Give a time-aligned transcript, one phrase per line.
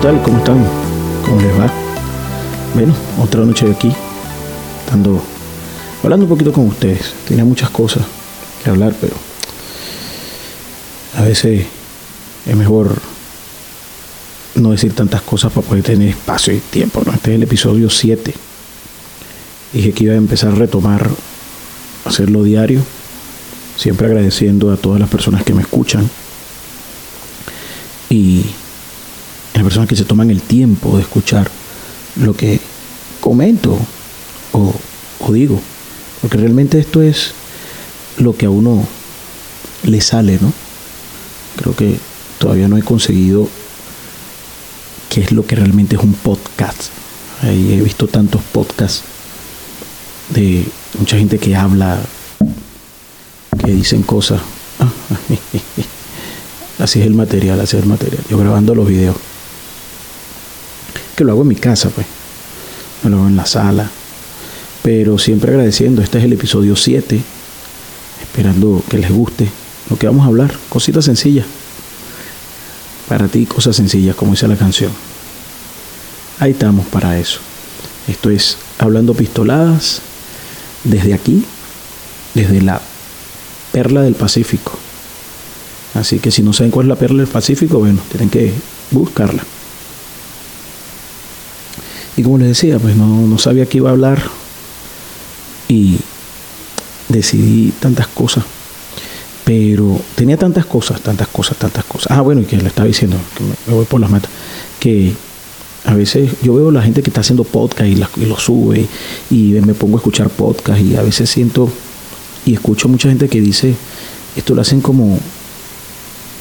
[0.00, 0.22] Hola, ¿qué tal?
[0.22, 0.66] ¿Cómo están?
[1.24, 1.72] ¿Cómo les va?
[2.74, 3.92] Bueno, otra noche de aquí,
[4.84, 5.20] estando,
[6.04, 7.14] hablando un poquito con ustedes.
[7.26, 8.04] Tenía muchas cosas
[8.62, 9.14] que hablar, pero
[11.16, 11.66] a veces
[12.46, 12.96] es mejor
[14.54, 17.02] no decir tantas cosas para poder tener espacio y tiempo.
[17.04, 17.12] ¿no?
[17.12, 18.34] Este es el episodio 7.
[19.72, 21.08] Dije que iba a empezar a retomar,
[22.04, 22.82] hacerlo diario,
[23.76, 26.08] siempre agradeciendo a todas las personas que me escuchan
[28.10, 28.46] y
[29.54, 31.50] a las que se toman el tiempo de escuchar
[32.16, 32.60] lo que
[33.20, 33.78] comento
[34.52, 34.74] o,
[35.32, 35.60] digo,
[36.22, 37.32] porque realmente esto es
[38.16, 38.86] lo que a uno
[39.84, 40.52] le sale, ¿no?
[41.56, 41.96] Creo que
[42.38, 43.48] todavía no he conseguido
[45.10, 46.90] qué es lo que realmente es un podcast.
[47.42, 49.02] He visto tantos podcasts
[50.30, 50.64] de
[50.98, 52.00] mucha gente que habla,
[53.64, 54.40] que dicen cosas.
[56.78, 58.22] Así es el material, así es el material.
[58.30, 59.16] Yo grabando los videos.
[61.18, 62.06] Que lo hago en mi casa, pues.
[63.02, 63.90] Me lo hago en la sala.
[64.84, 66.00] Pero siempre agradeciendo.
[66.00, 67.20] Este es el episodio 7.
[68.22, 69.48] Esperando que les guste
[69.90, 70.54] lo que vamos a hablar.
[70.68, 71.44] Cositas sencillas.
[73.08, 74.92] Para ti, cosas sencillas, como dice la canción.
[76.38, 77.40] Ahí estamos para eso.
[78.06, 80.02] Esto es Hablando Pistoladas
[80.84, 81.44] desde aquí,
[82.34, 82.80] desde la
[83.72, 84.78] perla del Pacífico.
[85.94, 88.52] Así que si no saben cuál es la perla del Pacífico, bueno, tienen que
[88.92, 89.42] buscarla.
[92.18, 94.20] Y como les decía, pues no, no sabía qué iba a hablar
[95.68, 95.98] y
[97.08, 98.42] decidí tantas cosas.
[99.44, 102.10] Pero tenía tantas cosas, tantas cosas, tantas cosas.
[102.10, 104.30] Ah, bueno, y que le estaba diciendo, que me voy por las matas,
[104.80, 105.14] que
[105.84, 108.88] a veces yo veo la gente que está haciendo podcast y, la, y lo sube
[109.30, 111.70] y, me pongo a escuchar podcast y a veces siento
[112.44, 113.76] y escucho mucha gente que dice,
[114.36, 115.20] esto lo hacen como,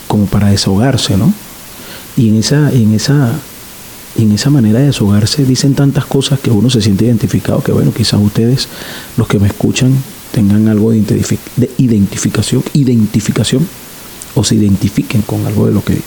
[0.07, 1.31] como para desahogarse, ¿no?
[2.17, 3.31] Y en esa, en esa,
[4.17, 7.93] en esa manera de desahogarse dicen tantas cosas que uno se siente identificado, que bueno,
[7.93, 8.67] quizás ustedes,
[9.15, 9.93] los que me escuchan,
[10.31, 13.67] tengan algo de, de identificación, identificación,
[14.35, 16.05] o se identifiquen con algo de lo que digo.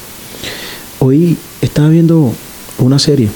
[1.00, 2.32] Hoy estaba viendo
[2.78, 3.28] una serie.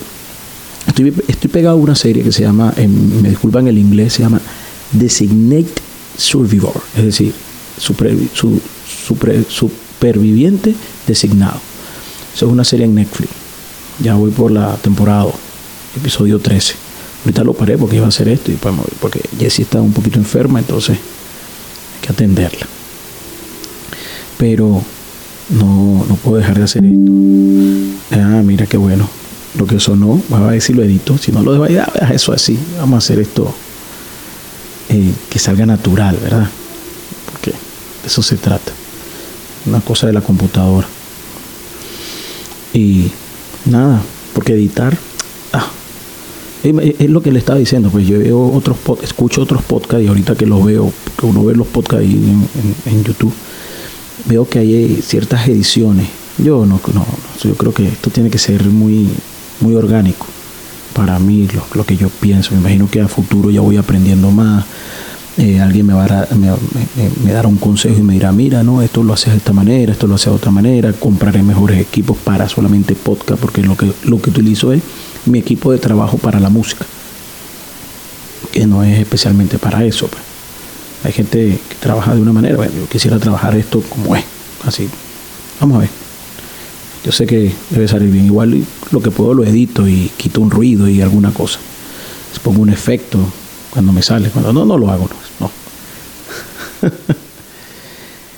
[0.86, 4.22] Estoy, estoy pegado a una serie que se llama, en, me disculpan el inglés, se
[4.22, 4.40] llama
[4.92, 5.82] Designate
[6.16, 7.32] Survivor, es decir,
[7.78, 8.60] su,
[9.06, 10.74] super, superviviente
[11.06, 11.60] designado.
[12.34, 13.43] Eso es una serie en Netflix.
[14.00, 15.26] Ya voy por la temporada,
[15.96, 16.74] episodio 13.
[17.24, 20.18] Ahorita lo paré porque iba a hacer esto y pues, porque Jessie está un poquito
[20.18, 22.66] enferma, entonces hay que atenderla.
[24.36, 24.82] Pero
[25.50, 27.12] no, no puedo dejar de hacer esto.
[28.12, 29.08] Ah, mira qué bueno
[29.58, 32.32] lo que sonó, va a si lo edito, si no lo dejo ahí, ah, eso
[32.32, 33.54] así, vamos a hacer esto
[34.88, 36.48] eh, que salga natural, ¿verdad?
[37.30, 38.72] Porque de eso se trata,
[39.66, 40.88] una cosa de la computadora.
[42.72, 43.12] Y
[43.66, 44.02] nada,
[44.34, 44.96] porque editar,
[45.52, 45.66] ah,
[46.62, 50.34] es, lo que le estaba diciendo, pues yo veo otros escucho otros podcasts y ahorita
[50.34, 52.46] que los veo, que uno ve los podcasts en,
[52.86, 53.34] en YouTube,
[54.26, 56.08] veo que hay ciertas ediciones.
[56.38, 57.06] Yo no, no,
[57.42, 59.08] yo creo que esto tiene que ser muy
[59.60, 60.26] muy orgánico
[60.94, 62.52] para mí, lo, lo, que yo pienso.
[62.52, 64.64] Me imagino que a futuro ya voy aprendiendo más.
[65.36, 66.48] Eh, alguien me, va a, me,
[67.24, 69.92] me, dará un consejo y me dirá, mira, no, esto lo haces de esta manera,
[69.92, 73.90] esto lo haces de otra manera, compraré mejores equipos para solamente podcast, porque lo que,
[74.04, 74.80] lo que utilizo es
[75.26, 76.86] mi equipo de trabajo para la música,
[78.52, 80.06] que no es especialmente para eso.
[80.06, 80.22] Pues.
[81.02, 84.24] Hay gente que trabaja de una manera, bueno, yo quisiera trabajar esto como es,
[84.64, 84.88] así.
[85.60, 85.90] Vamos a ver.
[87.04, 88.24] Yo sé que debe salir bien.
[88.24, 91.58] Igual lo que puedo lo edito y quito un ruido y alguna cosa.
[92.42, 93.18] Pongo un efecto
[93.74, 94.30] cuando me sale.
[94.30, 95.08] Cuando no, no lo hago.
[95.40, 95.50] No.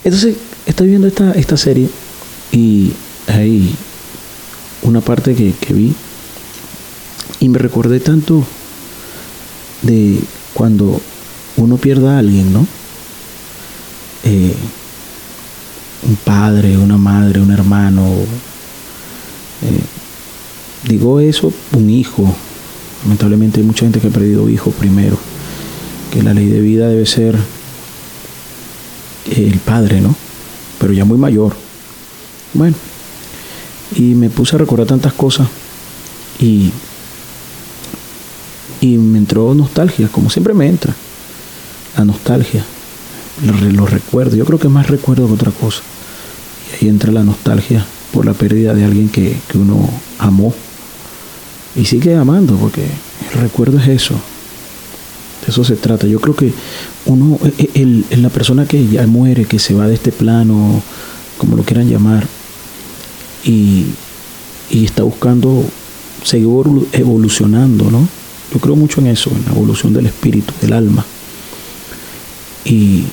[0.05, 0.37] Entonces,
[0.67, 1.89] estoy viendo esta, esta serie
[2.53, 2.93] y
[3.29, 3.75] hay
[4.83, 5.95] una parte que, que vi
[7.41, 8.45] y me recordé tanto
[9.83, 10.21] de
[10.55, 11.01] cuando
[11.57, 12.67] uno pierda a alguien, ¿no?
[14.25, 14.55] Eh,
[16.03, 18.07] un padre, una madre, un hermano,
[19.63, 22.35] eh, digo eso, un hijo.
[23.07, 25.17] Lamentablemente hay mucha gente que ha perdido hijos primero.
[26.13, 27.37] Que la ley de vida debe ser
[29.31, 30.13] el padre, ¿no?
[30.81, 31.55] Pero ya muy mayor.
[32.53, 32.75] Bueno,
[33.95, 35.47] y me puse a recordar tantas cosas
[36.41, 36.73] y,
[38.81, 40.93] y me entró nostalgia, como siempre me entra,
[41.97, 42.65] la nostalgia,
[43.73, 44.35] los recuerdos.
[44.35, 45.83] Yo creo que más recuerdo que otra cosa.
[46.73, 49.89] Y ahí entra la nostalgia por la pérdida de alguien que, uno
[50.19, 50.53] amó
[51.77, 52.85] y sigue amando, porque
[53.33, 54.15] el recuerdo es eso.
[55.45, 56.07] De eso se trata.
[56.07, 56.53] Yo creo que
[57.05, 60.83] uno, e, e, el, la persona que ya muere, que se va de este plano,
[61.39, 62.27] como lo quieran llamar,
[63.45, 63.87] y
[64.71, 65.65] y está buscando
[66.23, 66.49] seguir
[66.93, 68.09] evolucionando, ¿no?
[68.53, 71.05] Yo creo mucho en eso, en la evolución del espíritu, del alma.
[72.65, 73.05] Y,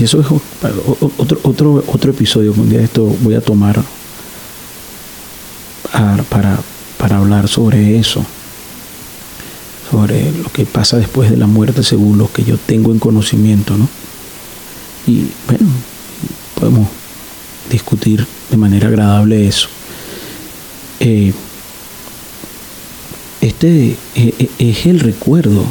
[0.00, 2.52] eso es otro, otro, otro episodio.
[2.56, 3.80] Un día esto voy a tomar
[6.28, 6.58] para,
[7.04, 8.24] para hablar sobre eso,
[9.90, 13.76] sobre lo que pasa después de la muerte según lo que yo tengo en conocimiento,
[13.76, 13.86] ¿no?
[15.06, 15.66] Y bueno,
[16.54, 16.88] podemos
[17.70, 19.68] discutir de manera agradable eso.
[20.98, 21.34] Eh,
[23.42, 25.62] este eh, eh, es el recuerdo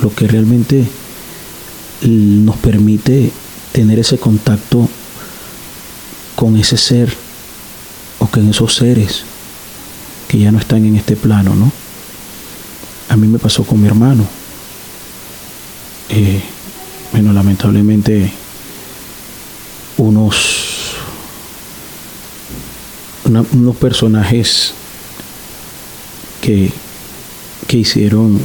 [0.00, 0.86] lo que realmente
[2.02, 3.32] nos permite
[3.72, 4.88] tener ese contacto
[6.36, 7.12] con ese ser
[8.20, 9.24] o con esos seres
[10.30, 11.72] que ya no están en este plano, ¿no?
[13.08, 14.24] A mí me pasó con mi hermano.
[16.08, 16.40] Eh,
[17.10, 18.30] bueno, lamentablemente
[19.96, 20.94] unos,
[23.24, 24.72] unos personajes
[26.40, 26.70] que,
[27.66, 28.40] que hicieron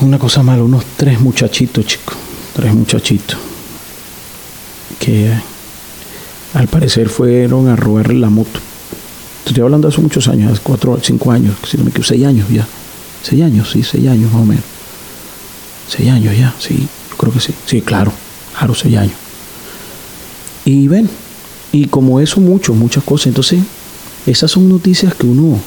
[0.00, 2.16] una cosa mala, unos tres muchachitos, chicos,
[2.54, 3.36] tres muchachitos,
[4.98, 5.30] que
[6.54, 8.60] al parecer fueron a robarle la moto.
[9.46, 12.24] Estoy hablando de hace muchos años, hace cuatro, cinco años, si no me equivoco, seis
[12.24, 12.66] años ya.
[13.22, 14.64] Seis años, sí, seis años más o menos.
[15.88, 17.52] Seis años ya, sí, yo creo que sí.
[17.66, 18.12] Sí, claro,
[18.56, 19.16] claro, seis años.
[20.64, 21.08] Y ven,
[21.72, 23.28] y como eso, mucho, muchas cosas.
[23.28, 23.60] Entonces,
[24.26, 25.58] esas son noticias que uno,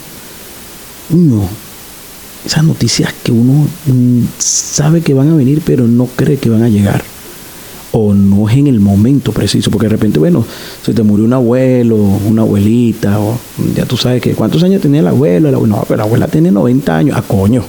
[2.46, 6.64] esas noticias que uno mm, sabe que van a venir, pero no cree que van
[6.64, 7.04] a llegar
[7.92, 10.46] o no es en el momento preciso, porque de repente, bueno,
[10.84, 13.38] se te murió un abuelo, una abuelita, o
[13.76, 16.52] ya tú sabes que cuántos años tenía el abuelo, la, no, pero la abuela tiene
[16.52, 17.64] 90 años, a ah, coño,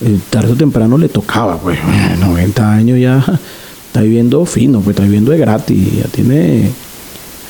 [0.00, 1.78] eh, tarde o temprano le tocaba, pues
[2.20, 3.24] 90 años ya
[3.86, 6.70] está viviendo fino, pues está viviendo de gratis, ya tiene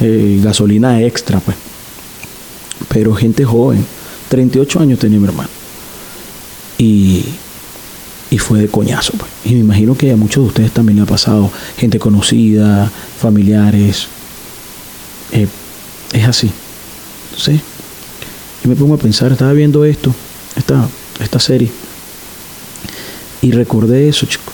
[0.00, 1.56] eh, gasolina extra, pues.
[2.88, 3.84] Pero gente joven,
[4.28, 5.48] 38 años tenía mi hermano.
[6.78, 7.24] Y
[8.32, 9.12] y fue de coñazo.
[9.12, 9.30] Pues.
[9.44, 12.90] Y me imagino que a muchos de ustedes también le ha pasado, gente conocida,
[13.20, 14.06] familiares.
[15.32, 15.46] Eh,
[16.14, 16.50] es así.
[17.36, 17.60] ¿Sí?
[18.62, 20.14] Yo me pongo a pensar, estaba viendo esto,
[20.56, 20.88] esta,
[21.20, 21.70] esta serie,
[23.42, 24.50] y recordé eso, chico.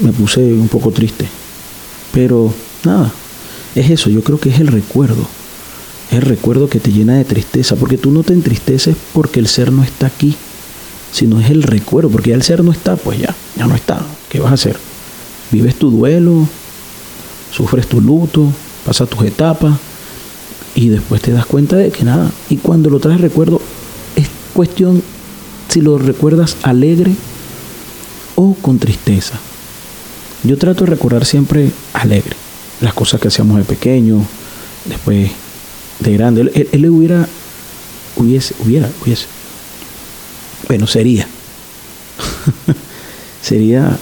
[0.00, 1.28] Me puse un poco triste.
[2.12, 2.54] Pero
[2.84, 3.12] nada,
[3.74, 5.26] es eso, yo creo que es el recuerdo.
[6.10, 9.48] Es el recuerdo que te llena de tristeza, porque tú no te entristeces porque el
[9.48, 10.36] ser no está aquí
[11.12, 14.00] sino es el recuerdo, porque ya el ser no está, pues ya, ya no está.
[14.28, 14.76] ¿Qué vas a hacer?
[15.50, 16.46] Vives tu duelo,
[17.52, 18.52] sufres tu luto,
[18.86, 19.74] pasas tus etapas
[20.74, 22.30] y después te das cuenta de que nada.
[22.48, 23.60] Y cuando lo traes recuerdo,
[24.16, 25.02] es cuestión
[25.68, 27.12] si lo recuerdas alegre
[28.36, 29.38] o con tristeza.
[30.44, 32.36] Yo trato de recordar siempre alegre
[32.80, 34.24] las cosas que hacíamos de pequeño,
[34.86, 35.30] después
[35.98, 36.40] de grande.
[36.42, 37.28] Él, él hubiera,
[38.16, 39.26] hubiese, hubiera, hubiese
[40.70, 41.26] bueno, sería.
[43.42, 43.98] sería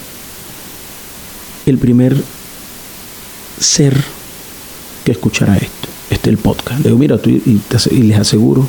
[1.64, 2.14] el primer
[3.58, 3.96] ser
[5.02, 6.80] que escuchara esto, este el podcast.
[6.80, 7.62] Le digo, mira, tú, y,
[8.02, 8.68] les aseguro,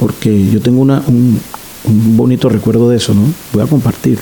[0.00, 1.40] porque yo tengo una, un,
[2.16, 3.22] bonito recuerdo de eso, ¿no?
[3.52, 4.18] Voy a compartir.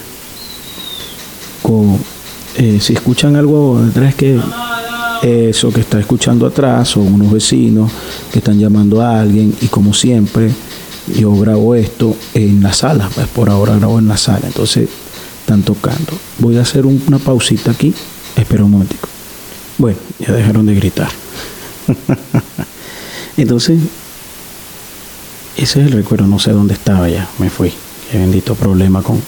[2.58, 4.38] Eh, si escuchan algo detrás que
[5.22, 7.90] eso que está escuchando atrás, o unos vecinos
[8.30, 10.50] que están llamando a alguien, y como siempre,
[11.18, 14.88] yo grabo esto en la sala, pues por ahora grabo en la sala, entonces
[15.40, 16.12] están tocando.
[16.38, 17.94] Voy a hacer una pausita aquí,
[18.36, 19.08] espera un momentico.
[19.78, 21.10] Bueno, ya dejaron de gritar.
[23.36, 23.80] entonces,
[25.56, 27.72] ese es el recuerdo, no sé dónde estaba ya, me fui.
[28.10, 29.20] Qué bendito problema con,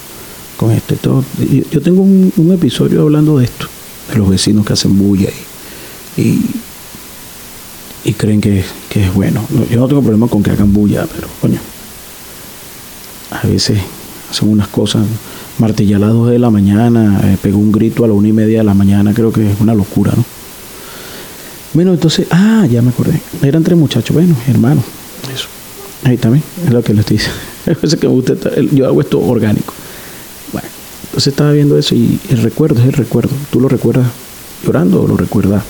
[0.57, 1.23] con esto.
[1.71, 3.67] Yo tengo un, episodio hablando de esto,
[4.11, 5.29] de los vecinos que hacen bulla
[6.17, 6.39] y
[8.05, 9.45] y creen que, es bueno.
[9.69, 11.59] Yo no tengo problema con que hagan bulla, pero coño,
[13.41, 13.79] a veces
[14.29, 15.05] hacen unas cosas.
[15.59, 18.33] Martilla a las 2 de la mañana, eh, pegó un grito a la una y
[18.33, 20.25] media de la mañana, creo que es una locura, ¿no?
[21.73, 23.19] Bueno, entonces, ah, ya me acordé.
[23.41, 24.83] Eran tres muchachos, bueno, hermanos,
[25.33, 25.47] eso.
[26.03, 27.29] Ahí también, es lo que les dice.
[27.81, 28.33] Es que me gusta,
[28.73, 29.73] yo hago esto orgánico.
[30.51, 30.67] Bueno,
[31.05, 33.31] entonces estaba viendo eso y el recuerdo es el recuerdo.
[33.51, 34.07] ¿Tú lo recuerdas
[34.63, 35.63] llorando o lo recuerdas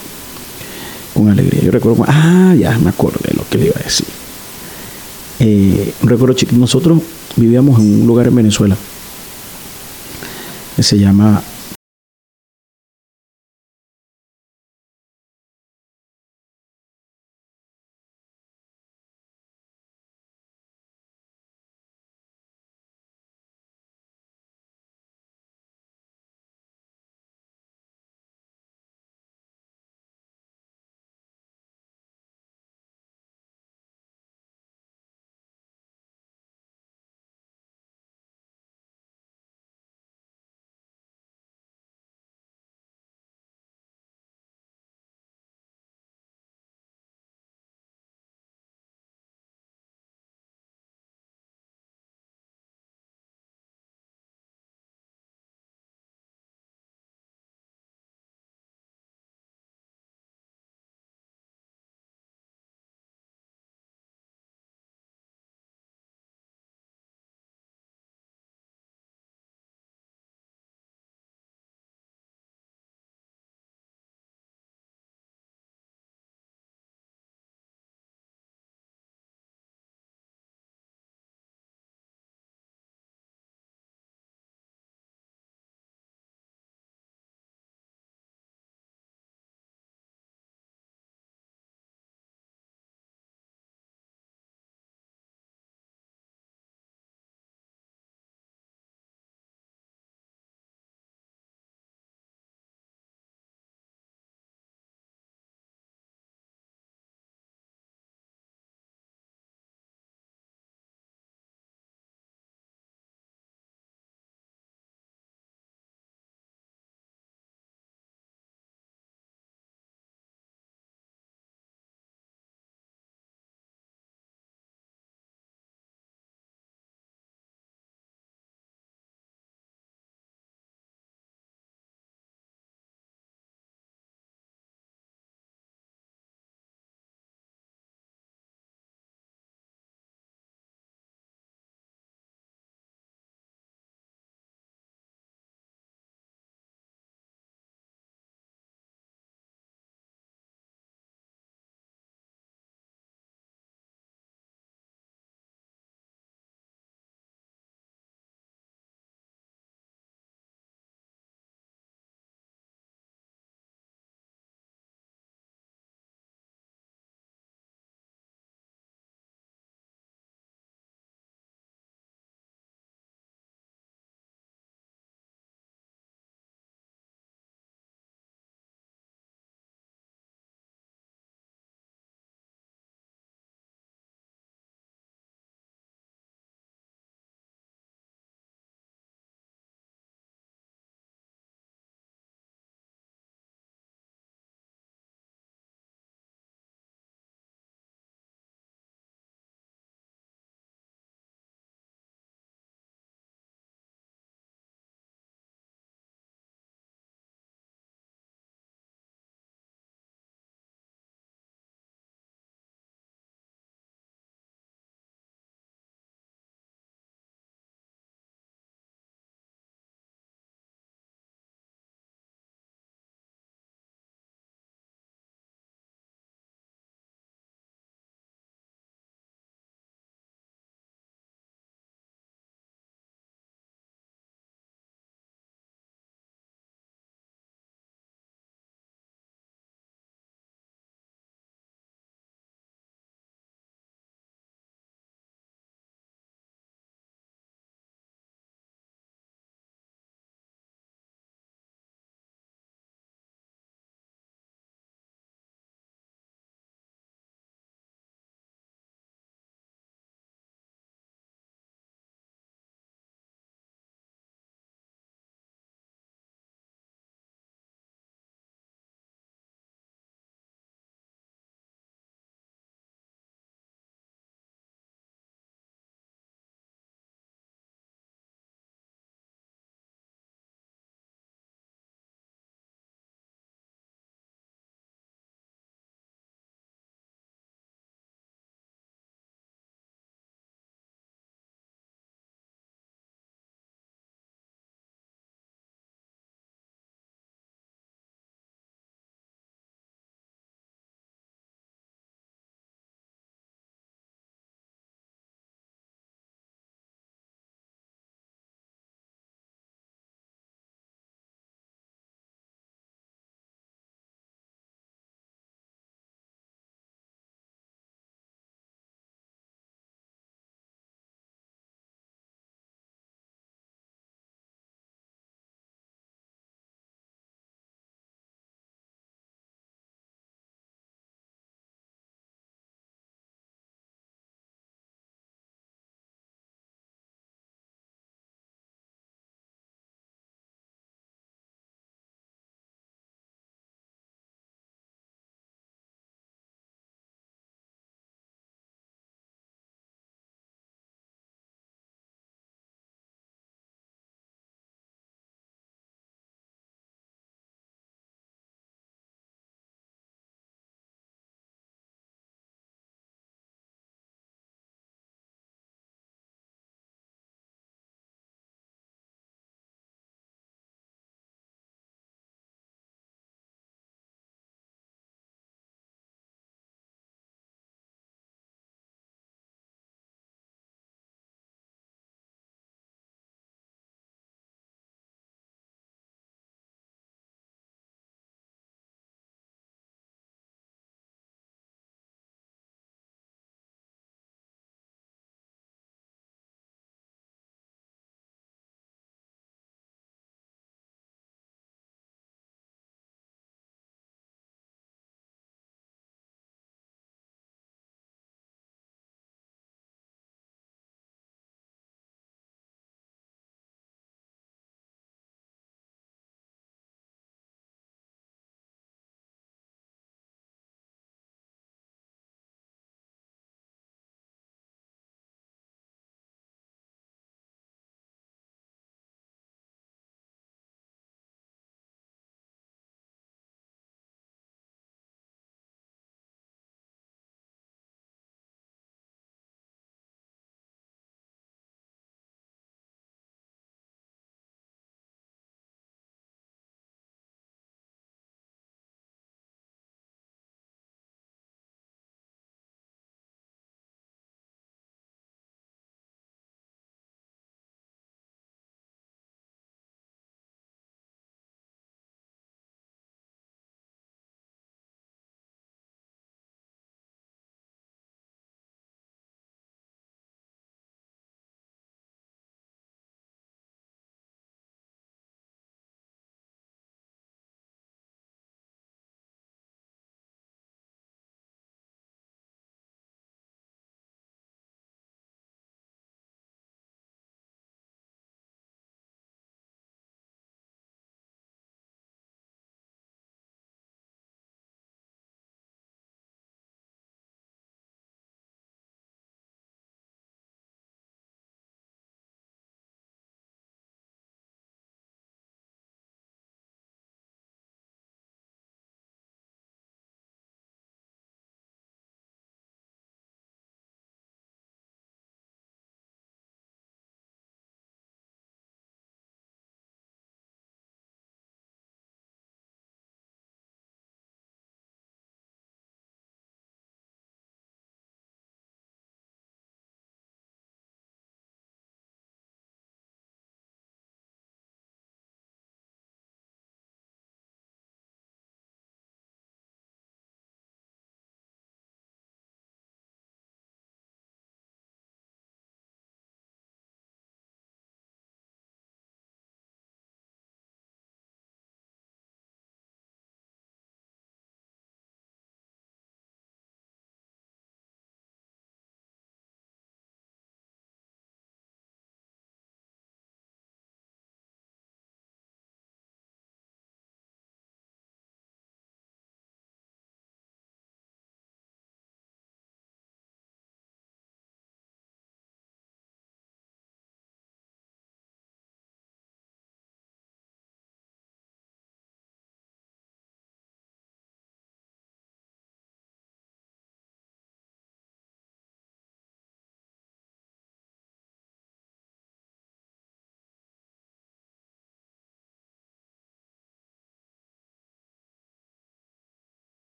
[1.13, 1.61] con alegría.
[1.61, 4.07] Yo recuerdo, ah, ya me acordé lo que le iba a decir.
[5.39, 7.01] Eh, recuerdo nosotros
[7.35, 8.77] vivíamos en un lugar en Venezuela
[10.75, 11.41] que se llama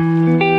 [0.00, 0.49] Música